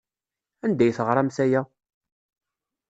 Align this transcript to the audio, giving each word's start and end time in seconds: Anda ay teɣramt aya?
Anda 0.63 0.83
ay 0.85 0.91
teɣramt 0.97 1.37
aya? 1.43 1.61